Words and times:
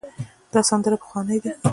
دا 0.53 0.61
سندره 0.69 0.95
پخوانۍ 1.01 1.37
ده. 1.43 1.51